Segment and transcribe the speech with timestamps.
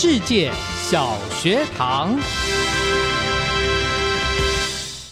[0.00, 0.48] 世界
[0.80, 2.16] 小学堂。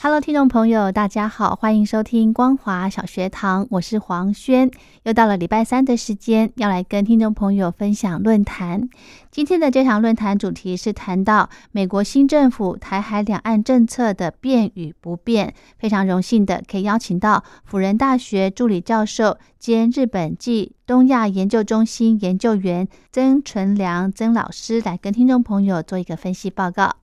[0.07, 4.71] ，Hello，听众朋友，大家好，欢迎收听光华小学堂，我是黄轩，
[5.03, 8.89] 又到了礼拜三的时间，要来跟听众朋友分享论坛。
[9.33, 15.53] 今天的这场论坛主题是谈到美国新政府台海两岸政策的变与不变。
[15.77, 26.95] 非常荣幸的可以邀请到辅仁大学助理教授兼日本暨东亚研究中心研究员曾纯良曾老师来跟听众朋友做一个分析报告。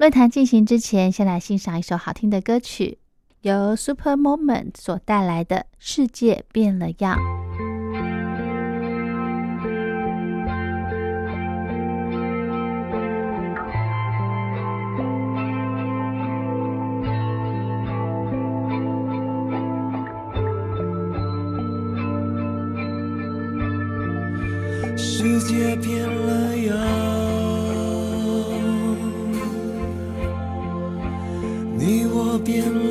[0.00, 2.96] 论坛进行之前，先来欣赏一首好听的歌曲，
[3.42, 7.18] 由 Super Moment 所带来的《世界变了样》。
[24.96, 27.09] 世界变了样，
[32.44, 32.89] 边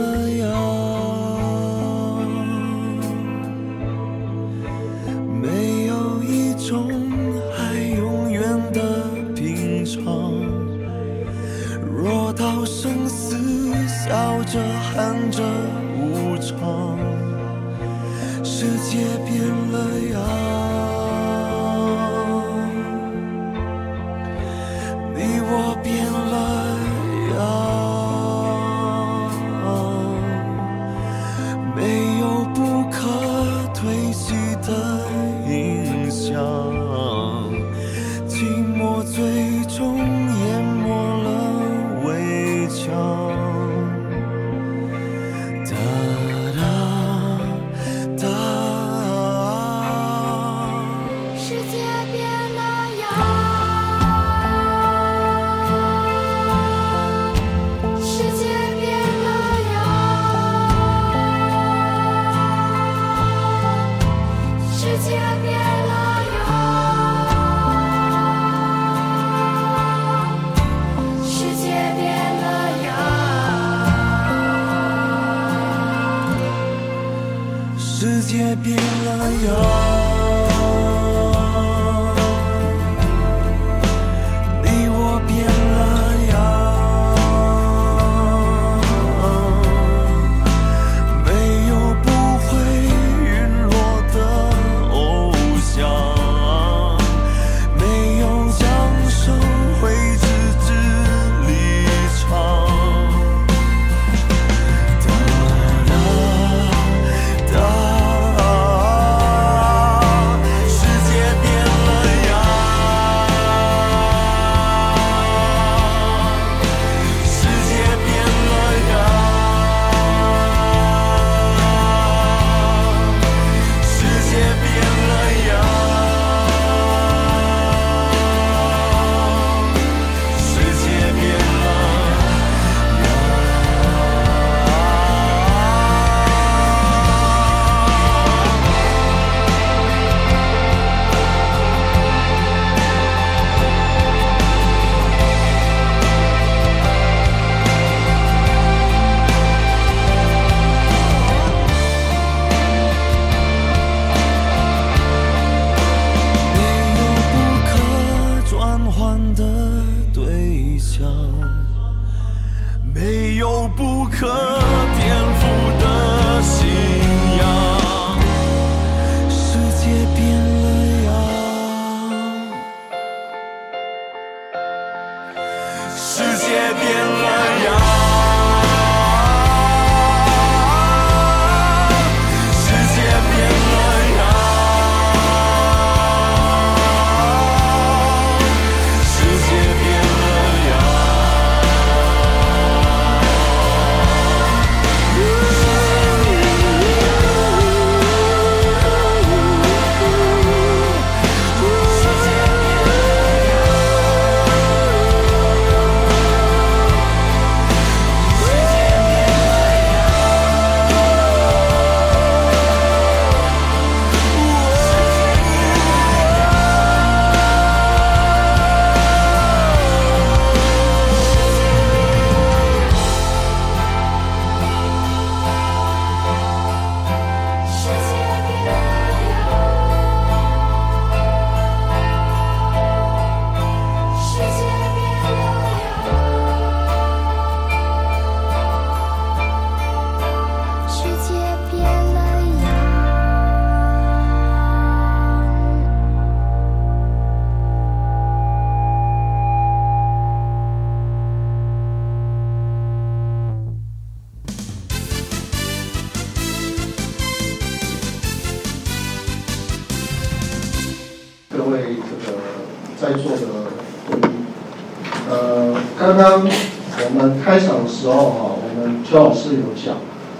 [269.11, 269.97] 我们邱老师有讲，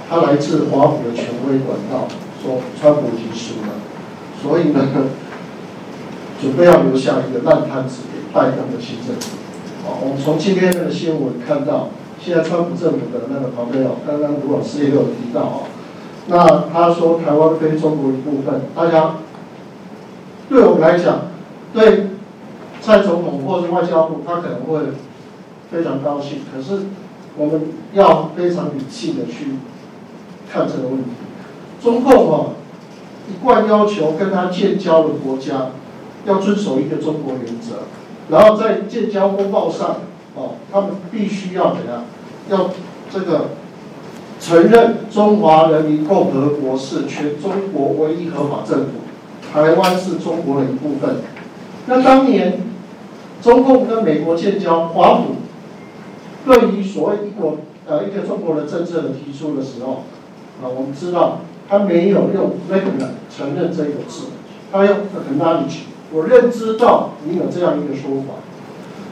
[0.08, 2.08] 他来自华府的权威管道，
[2.42, 3.74] 说川普已经输了，
[4.42, 4.80] 所以呢，
[6.40, 9.38] 准备要留下一个烂摊子给拜登的新政府。
[9.84, 11.90] 好，我们从今天的新闻看到，
[12.22, 15.62] 现在川普政府的那个旁边哦，刚刚卢老师也有提到哦，
[16.28, 19.16] 那他说台湾非中国一部分，大家
[20.48, 21.22] 对我们来讲，
[21.74, 22.10] 对
[22.82, 24.92] 蔡总统或者外交部，他可能会
[25.72, 26.84] 非常高兴，可是
[27.40, 27.62] 我们
[27.94, 29.56] 要非常理性的去
[30.52, 31.10] 看这个问题。
[31.82, 32.50] 中共哦，
[33.30, 35.70] 一贯要求跟他建交的国家
[36.26, 37.86] 要遵守一个中国原则，
[38.30, 40.02] 然后在建交公报上
[40.36, 42.04] 哦，他们必须要怎样？
[42.50, 42.72] 要
[43.10, 43.52] 这个
[44.42, 48.90] 承认中华人民共和国是全中国唯一合法政府，
[49.54, 51.22] 台湾是中国的一部分。
[51.86, 52.60] 那当年
[53.42, 55.36] 中共跟美国建交，华府
[56.50, 57.58] 对于所谓一国
[57.88, 60.02] 呃一个中国的政策的提出的时候，
[60.64, 64.30] 啊，我们知道他没有用 recognize 承认这个字，
[64.72, 65.82] 他用 acknowledge，
[66.12, 68.34] 我认知到你有这样一个说法。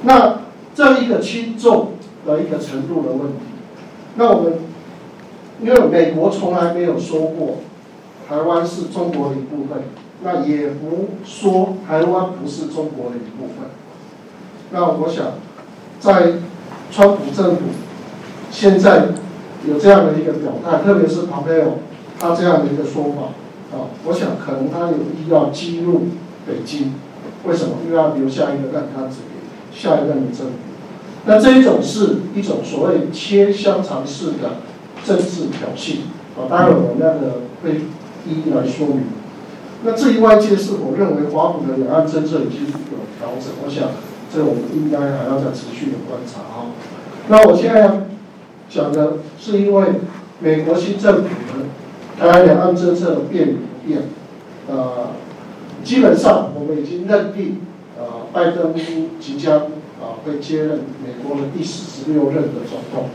[0.02, 0.40] 那
[0.74, 1.90] 这一个轻重
[2.26, 3.46] 的一个程度的问题，
[4.16, 4.54] 那我们
[5.62, 7.58] 因为美国从来没有说过
[8.28, 9.84] 台湾是中国的一部分，
[10.24, 13.70] 那也不说台湾不是中国的一部分。
[14.72, 15.34] 那我想，
[16.00, 16.34] 在
[16.92, 17.62] 川普政府
[18.52, 19.08] 现在
[19.68, 21.76] 有这样的一个表态，特别是蓬佩奥
[22.20, 26.08] 他这样的一个说法啊，我想可能他有意要激怒
[26.48, 26.94] 北京，
[27.46, 27.78] 为什么？
[27.90, 30.54] 又要留下一个烂摊子给下一任的政府。
[31.26, 34.62] 那这一种是一种所谓切香肠式的
[35.04, 35.98] 政治挑衅
[36.38, 37.82] 啊，待会我们那个会
[38.26, 39.04] 一一来说明。
[39.84, 43.90] 那至于外界是否认为华府的两岸政策已经有调整，我想
[44.34, 46.68] 这我们应该还要再持续的观察哈。
[47.30, 48.08] 那我现在
[48.70, 49.86] 讲的是因为
[50.40, 51.66] 美国新政府的
[52.20, 54.04] 台湾两岸政策变与不变，
[54.70, 55.12] 呃，
[55.84, 57.62] 基本上我们已经认定，
[57.98, 58.74] 呃，拜登
[59.20, 59.60] 即将
[60.00, 63.10] 啊会接任美国的第四十六任的总统。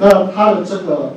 [0.00, 1.14] 那他的这个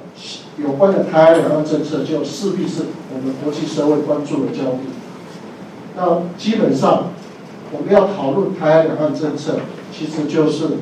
[0.58, 2.84] 有关的台湾两岸政策，就势必是
[3.14, 4.82] 我们国际社会关注的焦点。
[5.98, 7.12] 那基本上
[7.72, 9.60] 我们要讨论台湾两岸政策，
[9.92, 10.78] 其实就是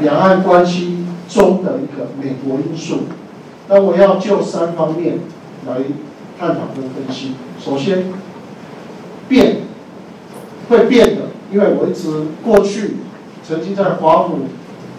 [0.00, 3.00] 两岸关系中的一个美国因素。
[3.68, 5.18] 那我要就三方面
[5.66, 5.78] 来
[6.38, 7.34] 探讨跟分析。
[7.58, 8.12] 首先，
[9.28, 9.62] 变
[10.68, 12.96] 会变的，因为我一直过去
[13.46, 14.38] 曾经在华府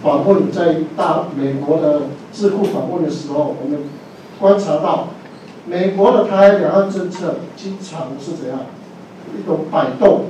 [0.03, 2.01] 访问，在大美国的
[2.33, 3.79] 智库访问的时候，我们
[4.39, 5.09] 观察到
[5.65, 8.59] 美国的台湾两岸政策经常是怎样
[9.37, 10.25] 一种摆动，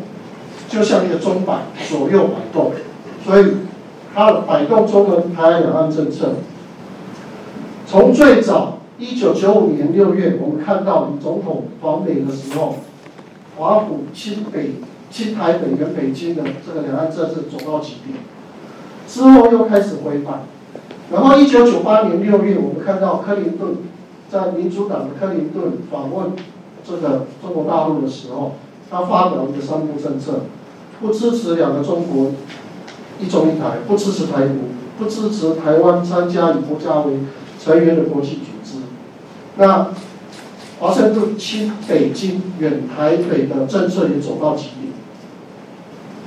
[0.67, 1.59] 就像一个钟摆
[1.89, 2.71] 左右摆动，
[3.25, 3.57] 所以
[4.13, 6.35] 它的摆动中的台湾两岸政策。
[7.85, 12.75] 从最早一九九五年六月，我们看到总统访美的时候，
[13.57, 14.75] 华府亲北、
[15.09, 18.19] 亲台北跟北京的这个两岸政策走到极点，
[19.07, 20.41] 之后又开始回返。
[21.09, 23.77] 然后一九九八年六月，我们看到克林顿
[24.29, 26.31] 在民主党的克林顿访问
[26.85, 28.55] 这个中国大陆的时候，
[28.91, 30.41] 他发表一个三步政策，
[30.99, 32.31] 不支持两个中国、
[33.19, 34.55] 一中一台，不支持台独，
[34.97, 37.13] 不支持台湾参加以国家为
[37.59, 38.79] 成员的国际组织，
[39.57, 39.89] 那
[40.79, 44.93] 华盛顿亲北京、远台北的政策也走到极点。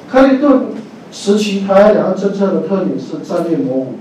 [0.08, 0.66] 克林顿
[1.12, 3.94] 时期台湾两岸政策的特点是战略模糊，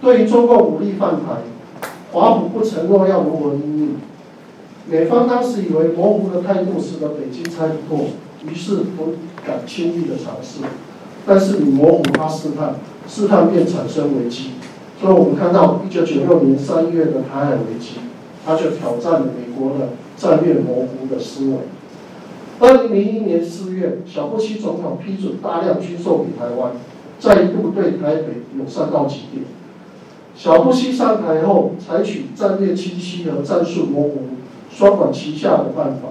[0.00, 1.42] 对于中共武力犯台，
[2.12, 4.98] 华府不承诺要如何应对。
[4.98, 8.04] 美方当时以为模糊的态度使得北京猜不透，
[8.48, 10.60] 于是不敢轻易的尝试。
[11.26, 12.76] 但是你模糊他试探，
[13.08, 14.52] 试探便产生危机。
[15.00, 17.96] 所以我们看到一九九六年三月的台海危机，
[18.46, 21.56] 他就挑战了美国的战略模糊的思维。
[22.58, 26.72] 二零零一年四月，小布希总统批准大量军售给台湾，
[27.18, 29.44] 再一度对台北友善到极点。
[30.34, 34.20] 小布希上台后，采取战略清晰和战术模糊、
[34.70, 36.10] 双管齐下的办法。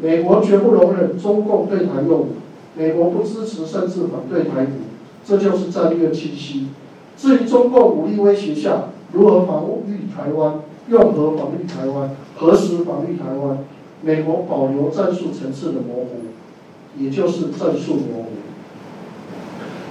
[0.00, 2.28] 美国绝不容忍中共对台用武，
[2.76, 4.72] 美国不支持甚至反对台独，
[5.24, 6.68] 这就是战略清晰。
[7.16, 13.58] 至于中共武力威胁下如何防御台湾、用何防御台湾、何时防御台湾，
[14.02, 16.08] 美国保留战术层次的模糊，
[16.98, 18.30] 也就是战术模糊。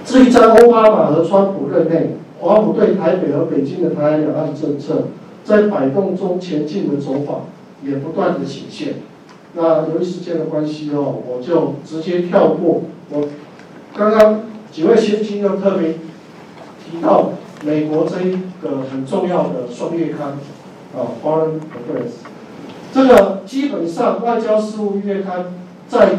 [0.04, 5.04] 至于在奥巴马和川普任内，华府对台北和北京的台湾两岸政策，
[5.42, 7.46] 在摆动中前进的走法，
[7.82, 8.96] 也不断的显现。
[9.56, 12.82] 那由于时间的关系哦，我就直接跳过。
[13.10, 13.28] 我
[13.96, 14.42] 刚刚
[14.72, 15.92] 几位先亲又特别
[16.84, 17.30] 提到
[17.64, 20.38] 美国这一个很重要的双月刊
[20.96, 22.08] 啊，《Foreign Affairs》。
[22.92, 25.46] 这个基本上外交事务月刊
[25.88, 26.18] 在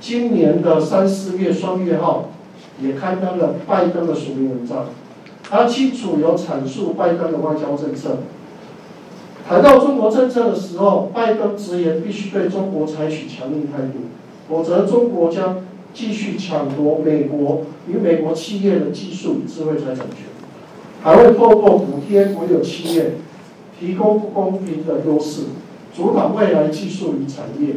[0.00, 2.30] 今年的三四月双月号
[2.80, 4.86] 也刊登了拜登的署名文章。
[5.42, 8.18] 他清楚有阐述拜登的外交政策。
[9.46, 14.08] 谈到中国政策的时候，拜登直言必须对中国采取强硬态度，
[14.48, 15.58] 否则中国将
[15.92, 20.26] 继续抢夺美国与美国企业的技术与智慧财产权，
[21.02, 23.16] 还会透过补贴国有企业，
[23.78, 25.42] 提供不公平的优势，
[25.94, 27.76] 阻挡未来技术与产业。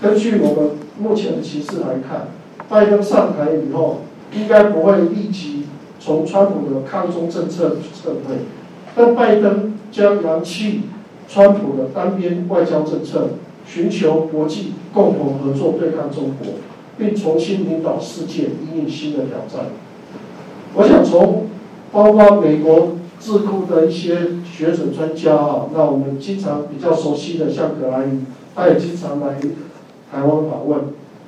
[0.00, 2.28] 根据我们目前的形势来看，
[2.68, 4.02] 拜登上台以后，
[4.32, 5.64] 应该不会立即。
[6.04, 8.38] 从川普的抗中政策撤退，
[8.96, 10.80] 但拜登将扬弃
[11.28, 13.28] 川普的单边外交政策，
[13.66, 16.54] 寻求国际共同合作对抗中国，
[16.98, 18.44] 并重新领导世界
[18.74, 19.68] 应对新的挑战。
[20.74, 21.46] 我想从
[21.92, 24.16] 包括美国智库的一些
[24.50, 28.24] 学者专家啊，那我们经常比较熟悉的像葛莱伊，
[28.56, 29.38] 他也经常来
[30.10, 30.80] 台湾访问。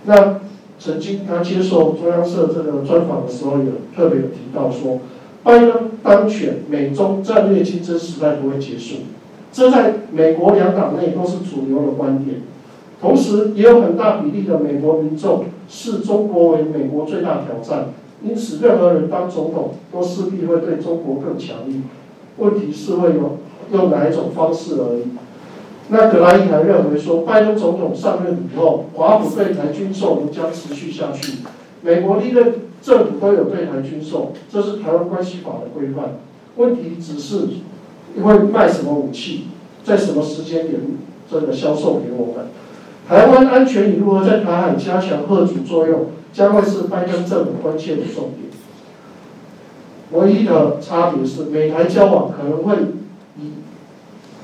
[0.07, 0.41] 那
[0.79, 4.99] 曾经他接受中央社这个专访的时候，有特别有提到说，
[5.45, 8.97] 拜登当选，美中战略竞争时代不会结束，
[9.53, 12.41] 这在美国两党内都是主流的观点。
[13.01, 17.89] 同时，也有很大比例的美国民众视中国为美国最大挑战，
[18.23, 21.85] 因此任何人当总统都势必会对中国更强硬。
[22.39, 23.39] 问题是会有
[23.71, 25.03] 用哪一种方式而已。
[25.89, 31.41] 那格拉伊还认为说，拜登总统上任以后，华府对台军售仍将持续下去。
[31.83, 36.19] 美国历任政府都有对台军售，这是台湾关系法的规范。
[36.57, 37.49] 问题只是
[38.23, 39.45] 会卖什么武器，
[39.83, 40.81] 在什么时间点
[41.31, 42.49] 这个销售给我们。
[43.09, 48.45] 台湾安全与如何在台海加强核主作用，将会是拜登政府关切的重点。
[50.13, 52.77] 唯一的差别是，美台交往可能会
[53.39, 53.53] 以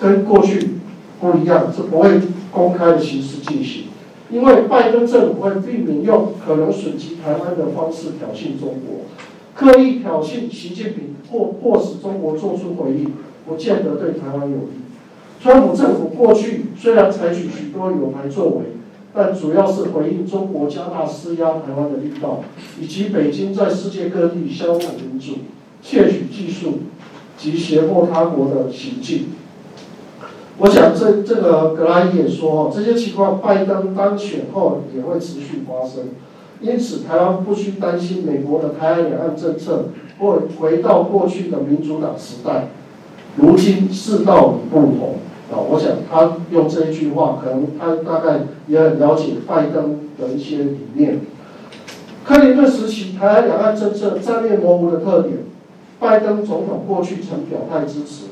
[0.00, 0.76] 跟过去。
[1.20, 2.18] 不一样是不会
[2.50, 3.88] 公开的形式进行，
[4.32, 9.06] 因为拜登政府会避免用可能损及台湾的方式挑衅中国，
[9.54, 13.12] 刻意挑衅习近平或迫使中国做出回应，
[13.46, 14.80] 不见得对台湾有利。
[15.42, 18.66] 川普政府过去虽然采取许多有台作为，
[19.12, 22.44] 但主要是回应中国加大施压台湾的力道，
[22.80, 25.38] 以及北京在世界各地消磨民主、
[25.82, 26.80] 窃取技术
[27.36, 29.28] 及胁迫他国的行径。
[30.60, 36.10] 我想这这个格拉伊也说，这些情况拜登当选后也会持续发生，
[36.60, 39.86] 因此台湾不需担心美国的台海两岸政策
[40.18, 42.68] 会回到过去的民主党时代。
[43.36, 45.14] 如今世道已不同
[45.50, 51.20] 啊，我想他用这一句话，可能他大概也很了解拜登的一些理念。
[52.22, 55.38] 克林顿时期台海两岸政策战略模糊的特点，
[55.98, 58.26] 拜登总统过去曾表态支持。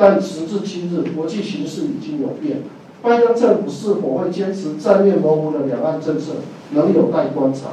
[0.00, 2.62] 但时至今日，国际形势已经有变，
[3.02, 6.36] 拜登政府是否会坚持战略模糊的两岸政策，
[6.72, 7.72] 仍有待观察。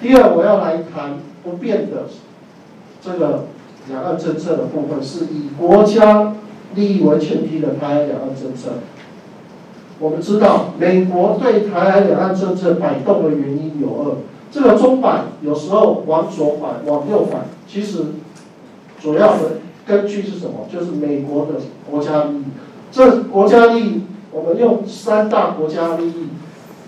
[0.00, 2.04] 第二，我要来谈不变的
[3.02, 3.46] 这个
[3.88, 6.36] 两岸政策的部分，是以国家
[6.76, 8.74] 利益为前提的台海两岸政策。
[9.98, 14.16] 我们知道，美国对台海两岸政策摆动的原因有二，
[14.52, 18.04] 这个中摆有时候往左摆，往右摆，其实
[19.02, 19.40] 主要的。
[19.86, 20.66] 根据是什么？
[20.72, 21.54] 就是美国的
[21.90, 22.42] 国家利益。
[22.92, 26.28] 这国家利益，我们用三大国家利益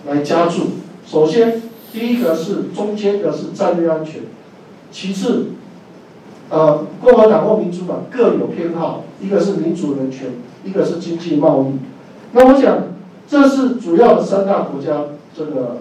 [0.07, 0.63] 来加注。
[1.07, 4.23] 首先，第一个是中间的是战略安全，
[4.91, 5.47] 其次，
[6.51, 10.31] 呃，共和党或民主党各有偏好，一个是民主人权，
[10.65, 11.79] 一个是经济贸易。
[12.33, 12.79] 那我想，
[13.29, 15.05] 这是主要的三大国家
[15.37, 15.79] 这个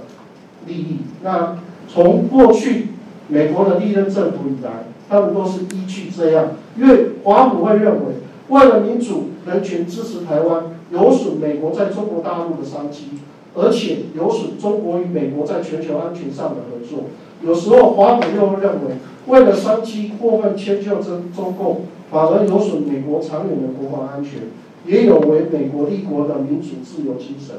[0.68, 0.98] 利益。
[1.24, 2.90] 那从过去
[3.28, 4.86] 美国的历任政府以来。
[5.12, 8.14] 他们都是依据这样，因为华府会认为，
[8.48, 13.10] 为了民主、人权支持台湾，有损美国在中国大陆的商机，
[13.54, 17.10] 而且有损中国与美国在全球安全上的合作。
[17.44, 18.96] 有时候华府又认为，
[19.28, 24.44] 为了商机过分迁就中中共，反而有损美国长远的国防安全，
[24.86, 27.58] 也有违美国立国的民主自由精神。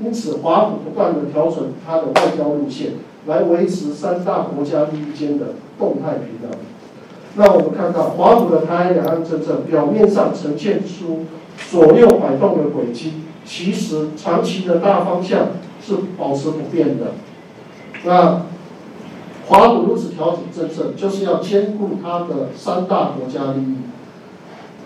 [0.00, 2.92] 因此，华府不断的调整它的外交路线，
[3.26, 6.58] 来维持三大国家利益间的动态平衡。
[7.38, 11.26] 那我们看到华府的台海两岸政策表面上呈现出
[11.70, 13.12] 左右摆动的轨迹，
[13.44, 15.48] 其实长期的大方向
[15.84, 17.12] 是保持不变的。
[18.04, 18.42] 那
[19.48, 23.76] 华府如此调整政策，就是要兼顾它的三大国家利益。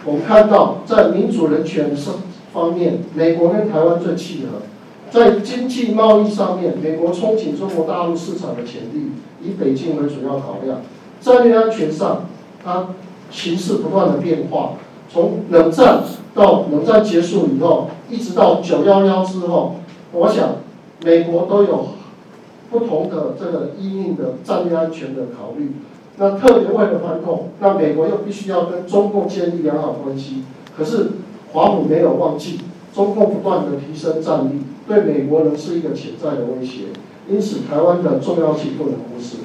[0.05, 2.15] 我们看到在民主人权上
[2.53, 4.63] 方面，美国跟台湾最契合，
[5.11, 10.81] 在经济贸易上面，美国憧憬中国大陆市场的潜力，以北京为主要考量。
[11.21, 12.25] 战略安全上，
[12.65, 12.89] 它
[13.31, 14.73] 形势不断的变化，
[15.13, 16.03] 从冷战
[16.35, 19.77] 到冷战结束以后，一直到九幺幺之后，
[20.13, 20.57] 我想
[21.05, 21.89] 美国都有
[22.71, 25.73] 不同的这个因应的战略安全的考虑。
[26.17, 30.43] 那特别为了反恐，那美国又必须要跟中共建立良好关系。
[30.77, 31.13] 可是
[31.53, 32.61] 华府没有忘记，
[32.95, 36.89] 中共不断的提升战力，对美国仍是一个潜在的威胁。
[37.29, 39.37] 因此，台湾的重要性不能忽视。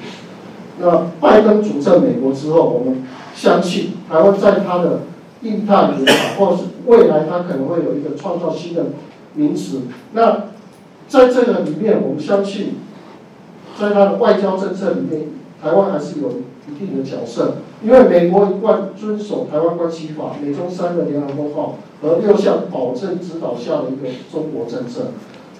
[0.78, 3.02] 那拜登主政美国之后，我们
[3.34, 5.00] 相信台湾在他的
[5.42, 8.86] 印太也好，或者是未来他可能会有一个创造新的
[9.34, 9.82] 名词。
[10.12, 10.44] 那
[11.08, 12.74] 在这个里面，我们相信，
[13.78, 15.28] 在他的外交政策里面，
[15.62, 17.56] 台湾还是有一定的角色。
[17.82, 25.12] 因为美国一贯遵守《台湾关系法》、美中三个联合公报和六项保证指导下的一个中国政策，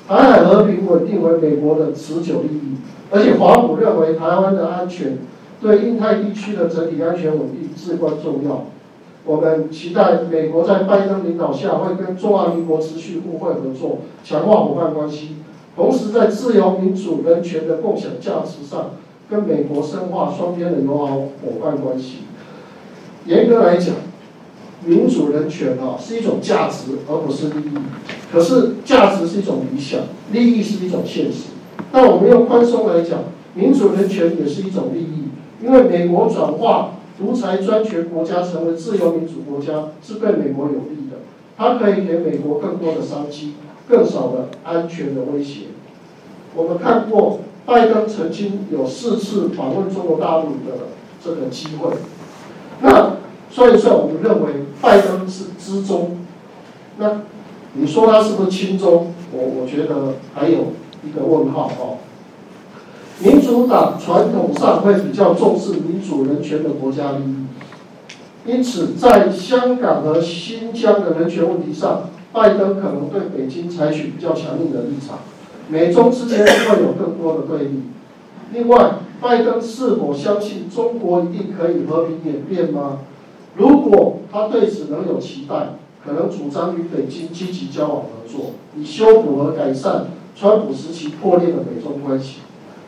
[0.08, 2.76] 台海和平稳定为美国的持久利益。
[3.10, 5.18] 而且华府认为台湾的安全
[5.60, 8.64] 对印太地区的整体安全稳定至关重要。
[9.24, 15.36] 我们期待美国在拜登领导下会跟中华民国持续互惠合作，强化伙伴关系，
[15.74, 18.90] 同时在自由民主人权的共享价值上。
[19.28, 22.18] 跟美国深化双边的友好伙伴关系。
[23.24, 23.96] 严格来讲，
[24.86, 27.74] 民主人权啊是一种价值，而不是利益。
[28.32, 30.00] 可是价值是一种理想，
[30.32, 31.50] 利益是一种现实。
[31.92, 35.28] 但我们用宽松来讲，民主人权也是一种利益，
[35.62, 41.18] 因为美国转化独裁专权国家成为自由民主国家是对美国有利的，
[41.56, 43.54] 它可以给美国更多的商机，
[43.88, 45.66] 更少的安全的威胁。
[46.54, 47.40] 我们看过。
[47.66, 50.86] 拜登曾经有四次访问中国大陆的
[51.20, 51.90] 这个机会，
[52.80, 53.16] 那
[53.56, 56.18] 所以说我们认为拜登是知中，
[56.98, 57.22] 那
[57.72, 59.14] 你说他是不是亲中？
[59.32, 61.96] 我我觉得还有一个问号哦。
[63.20, 67.46] 民主党传统上会比较重视民主人权的国家利益，
[68.44, 75.20] 因此在香港和新疆的人权问题上，拜登可能对北京采取比较强硬的立场。
[75.70, 77.84] 美中之间会有更多的对立。
[78.52, 82.98] 另外，拜登是否相信中国一定可以和平演变吗？
[83.56, 85.54] 如果他对此能有期待，
[86.04, 92.40] 可能主张与北京积极交往合作，以修补和改善川普时期破裂的美中关系。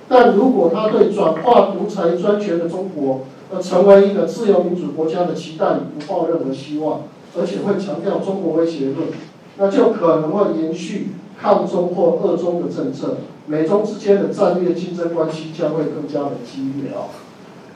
[0.09, 3.21] 但如果他对转化独裁专权的中国，
[3.53, 7.01] 而成为一个自由民主国家的期待不抱任何希望，
[7.39, 9.09] 而且会强调中国威胁论，
[9.57, 11.09] 那就可能会延续。
[11.41, 17.15] 抗中或恶中的政策，美中之间的战略竞争关系将会更加的激烈啊。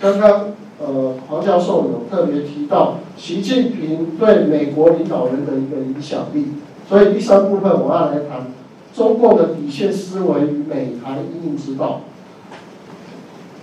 [0.01, 0.47] 刚刚
[0.85, 6.47] 呃黄教授有特别提到习近平对美国领导人的一个影响力，
[6.89, 8.49] 所以第三部分我要来谈
[8.95, 12.01] 中共的底线思维与美台应应之道。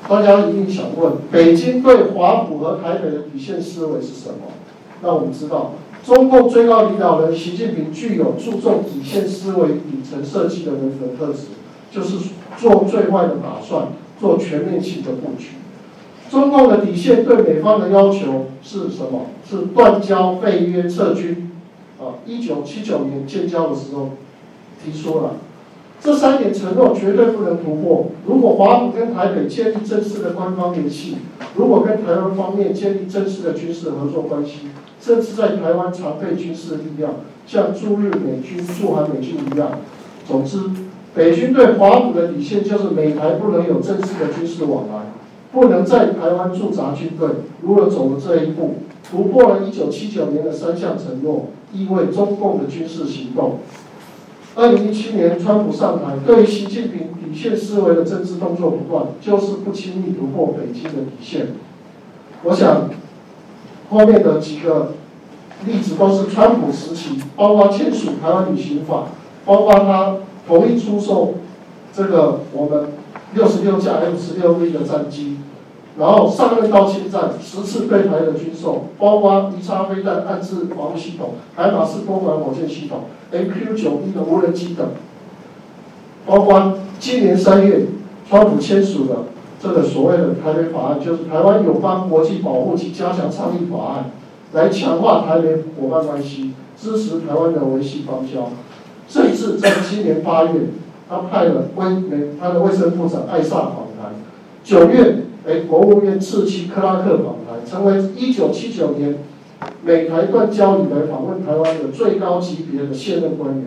[0.07, 4.47] 大家一定想问，北京对华府和台北的底线思维是什么？
[5.01, 5.73] 那我们知道。
[6.01, 11.49] 中共最高领导人习近平具有注重底线思维、底层设计的人格特质，
[11.91, 15.49] 就是做最坏的打算，做全面性的布局。
[16.29, 19.27] 中共的底线对美方的要求是什么？
[19.49, 21.51] 是断交、废约、撤军。
[21.99, 24.11] 啊，一九七九年建交的时候
[24.83, 25.35] 提出了
[26.01, 28.11] 这三点承诺，绝对不能突破。
[28.25, 31.17] 如果华府跟台北建立正式的官方联系，
[31.55, 34.69] 如果跟台湾方面建立正式的军事合作关系。
[35.01, 37.11] 甚至在台湾常备军事力量，
[37.47, 39.79] 像驻日美军、驻韩美军一样。
[40.27, 40.59] 总之，
[41.15, 45.08] 北军对华府的底线就是美台不能有正式的军事往来，
[45.51, 47.27] 不能在台湾驻扎军队。
[47.61, 48.75] 如果走了这一步，
[49.09, 53.59] 突破了一九七九年的三项承诺，意味中共的军事行动。
[54.55, 61.47] 二零一七年，川普上台，对习近平底线思维的政治动作不断，就是不轻易突破北京的底线。
[62.43, 62.89] 我想。
[63.91, 64.91] 后面的几个
[65.65, 69.05] 例子都是川普时期，包括签署台湾旅行法，
[69.45, 71.33] 包括他同意出售
[71.91, 72.89] 这个我们
[73.33, 75.37] 六十六架 F 十六 V 的战机，
[75.97, 84.87] 然后上任到侵占十次对台的军售，包括一叉飞弹暗制防御系统、海马式多管火箭系统、MQ 九 B 的无人机等，
[86.25, 87.87] 包括今年三月
[88.29, 89.15] 川普签署的。
[89.61, 94.05] 这个所谓的台北法案，就是台湾友邦国际保护及加强倡议法案，
[94.53, 98.51] 来强化台北伙伴关系，支持台湾的维系邦交。
[99.09, 100.67] 甚至在今年八月，
[101.09, 104.13] 他派了卫美他的卫生部长艾萨访台。
[104.63, 109.17] 九月，哎，国务院次期克拉克访台，成为一九七九年
[109.83, 113.65] 美台断交以来访问台湾的最高级别的现任官员。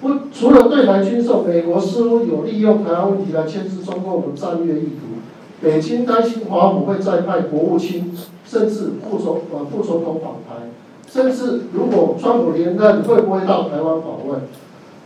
[0.00, 5.18] 不除了对台军售，美国似乎有利用台湾问题来牵制中共的战略意图。
[5.60, 10.68] 北京担心华府会再派国务卿，甚至副总呃副总统访台，
[11.10, 14.40] 甚至如果川普连任，会不会到台湾访问？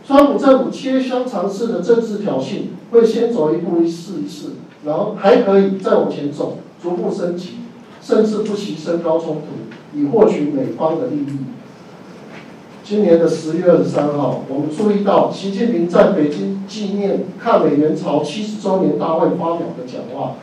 [0.05, 4.47] 川普政府切香肠式的政治挑衅，会先走一步一试一试，
[4.85, 7.59] 然后还可以再往前走，逐步升级，
[8.01, 11.37] 甚至不惜升高冲突，以获取美方的利益。
[12.83, 20.33] 今年的十月二十三号，我们注意到习近平在北京纪念抗美援朝七十周年大会发表的讲话，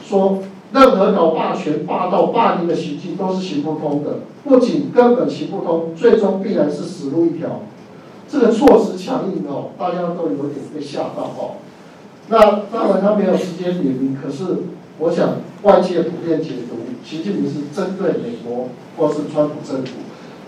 [0.00, 0.38] 说
[0.72, 7.62] 任何搞霸权、霸道、霸凌的行径都是行不通的，不仅根本行不通，最终必然是死路一条。
[8.28, 11.56] 这个措施强硬哦，大家都有点被吓到哦。
[12.28, 12.38] 那
[12.70, 14.44] 当然他没有直接点名，可是
[14.98, 19.92] 我想外界普遍解读，习近平是针对美国或是川普政府。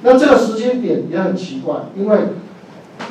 [0.03, 2.19] 那这个时间点也很奇怪，因为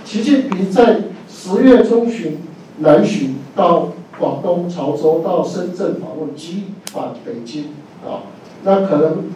[0.06, 2.40] 习近平在十月中旬
[2.80, 7.70] 南巡到广东潮州，到深圳访问，即返北京
[8.06, 8.30] 啊。
[8.64, 9.30] 那可能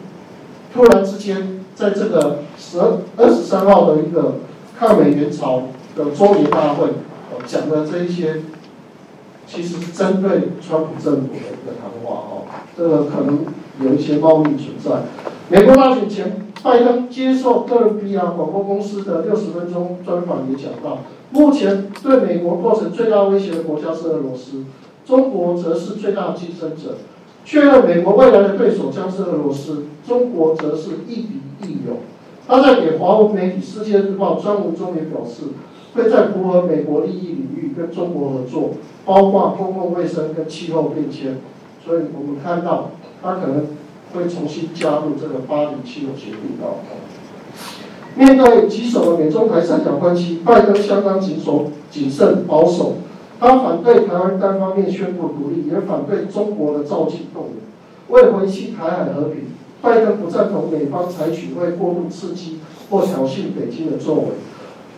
[0.73, 2.79] 突然之间，在这个十
[3.17, 4.35] 二十三号的一个
[4.77, 5.63] 抗美援朝
[5.95, 6.89] 的周年大会，
[7.45, 8.41] 讲的这一些，
[9.47, 12.45] 其实是针对川普政府的一个谈话哦。
[12.77, 13.45] 这个可能
[13.81, 15.03] 有一些猫腻存在。
[15.49, 16.39] 美国大选前。
[16.63, 20.99] 拜登接受哥伦比亚广播公司的六十分钟专访也讲到，
[21.31, 24.63] 目前对美国构成最大威胁的国家是俄罗斯，
[25.05, 26.99] 中国则是最大的竞争者。
[27.43, 31.97] 确认美国未来的对手将是俄罗斯，中国则是亦敌亦友。
[32.47, 35.43] 他在给华文媒体《世界日报》专文中也表示，
[35.95, 38.71] 会在符合美国利益领域跟中国合作，
[39.05, 41.37] 包括公共卫生跟气候变迁。
[41.85, 43.67] 所以我们看到他可能。
[44.13, 46.85] 会重新加入这个巴黎气候协定哦。
[48.15, 52.97] 面对棘手的美中台三角关系，拜登相当谨守、谨慎、保守。
[53.39, 57.53] 他反对台湾单方面宣布独立，也反对中国的造进动员。
[58.09, 59.45] 为维系台海和平，
[59.83, 64.21] 拜登不赞同美方采取会过度刺激或挑衅北京的作为。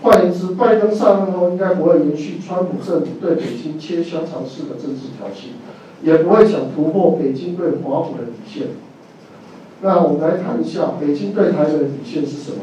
[0.04, 5.56] 换言之，拜登上任后应该不会延续川普政府对北京切香肠式的政治挑衅，
[6.04, 8.68] 也不会想突破北京对华府的底线。
[9.82, 12.58] 那我们来谈一下北京对台的底线是什么？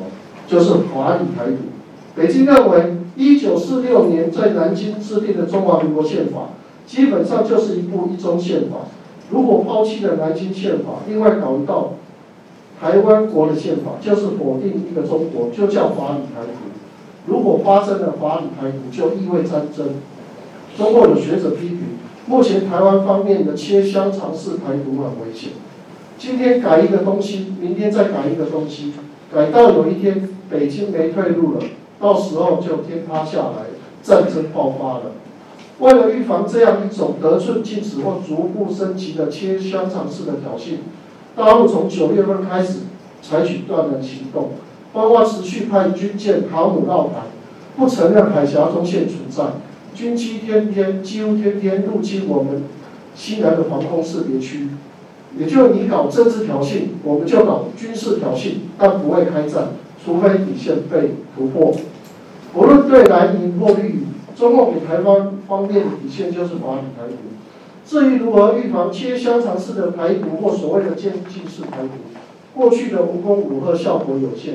[0.46, 1.56] 就是华理台独。
[2.14, 6.50] 北京认为，一九四六年在南京制定的中华民国宪法，
[6.86, 8.86] 基本上就是一部一中宪法。
[9.30, 11.94] 如果抛弃了南京宪法，另外搞一道
[12.82, 17.32] 台湾国的宪法，就是否定一个中国，就叫法理台独。
[17.32, 19.90] 如果发生了法理台独，就意味战争。
[20.76, 21.78] 中国有学者批评，
[22.26, 25.50] 目前台湾方面的切香肠式台独很危险。
[26.18, 28.94] 今天改一个东西，明天再改一个东西，
[29.32, 31.60] 改到有一天北京没退路了，
[32.00, 33.66] 到时候就天塌下来，
[34.02, 35.12] 战争爆发了。
[35.78, 40.78] 为了预防这样一种得寸进尺或逐步升级的切香肠式的挑衅，
[41.34, 42.80] 大陆从九月份开始
[43.22, 44.50] 采取断然行动，
[44.92, 47.22] 包括持续派军舰、航母绕台，
[47.76, 49.44] 不承认海峡中线存在，
[49.94, 52.64] 军机天天几乎天天入侵我们
[53.14, 54.68] 西南的防空识别区。
[55.38, 59.68] 也就你搞政治挑衅，我们就搞军事挑衅，但不会开战，
[60.04, 61.74] 除非底线被突破。
[62.54, 67.14] 无论对蓝营或绿营，中共给台湾方面的底线就是华理台独。
[67.84, 71.88] 至于如何预防切香肠式的排毒或所谓的渐进式排毒，
[72.54, 74.54] 过去的无功无贺效果有限，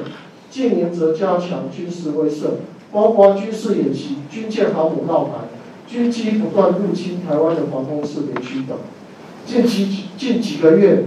[0.49, 2.45] 近年则加强军事威慑，
[2.91, 5.31] 包括军事演习、军舰航母绕台、
[5.85, 8.77] 军机不断入侵台湾的防空识别区等。
[9.45, 11.03] 近几近几个月，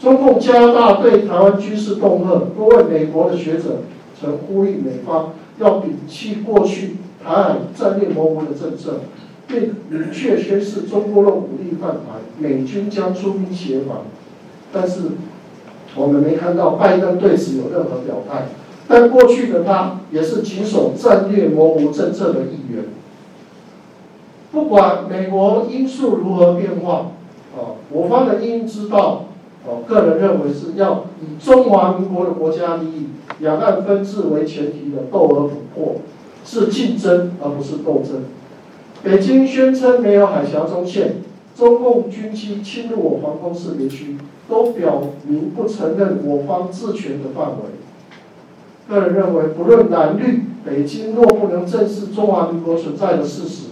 [0.00, 3.82] 中共加大对台湾军事恫吓，多位美国的学者
[4.18, 9.00] 曾呼吁美方要摒弃过去台海战略模糊的政策，
[9.48, 14.02] 并明确宣示中国的武力犯台，美军将出兵协防。
[14.72, 15.00] 但是
[15.96, 18.48] 我们没看到拜登对此有任何表态。
[18.86, 22.84] 但过去的他也是谨守战略模糊政策的一员。
[24.52, 27.12] 不管美国因素如何变化。
[27.56, 29.24] 哦，我方的应知道，
[29.66, 33.08] 哦，个人认为是要以中华民国的国家利益、
[33.40, 35.96] 两岸分治为前提的斗而不破，
[36.44, 38.22] 是竞争而不是斗争。
[39.02, 41.16] 北京宣称没有海峡中线，
[41.56, 44.16] 中共军机侵入我防空识别区，
[44.48, 47.64] 都表明不承认我方治权的范围。
[48.88, 53.66] 个人认为，不论蓝绿，北京若不能正视中华民国存在的事实，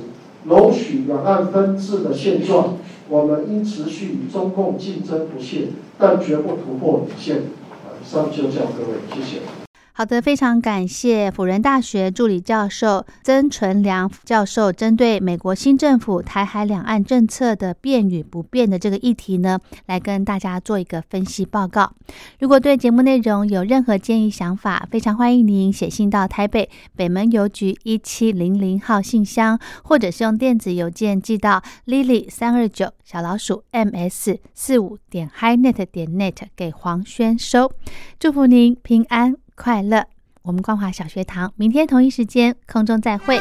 [0.45, 2.77] 容许两岸分治的现状。
[3.09, 7.37] 我们应持续与中共竞争不懈，但绝不突破底线。
[7.39, 9.66] 以上就教各位，谢谢。
[9.99, 21.95] 好的，非常感谢辅仁大学助理教授曾纯良教授针对美国新政府台海两岸政策的变与不变的这个议题呢，来跟大家做一个分析报告。
[22.41, 37.73] 如果对节目内容有任何建议想法，非常欢迎您写信到台北北门邮局一七零零号信箱，或者是用电子邮件寄到 lily 三二九小老鼠 ms 四五点 hinet 点 net 给黄轩收。
[38.21, 39.46] 祝福您平安。
[39.57, 40.07] 快乐，
[40.43, 43.41] 我们光华小学堂明天同一时间空中再会。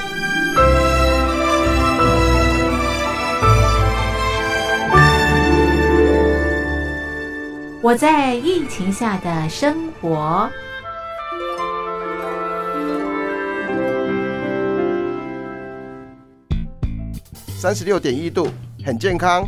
[7.81, 10.49] 我在疫情下的生活，
[17.55, 18.47] 三十六点一度，
[18.83, 19.47] 很健康。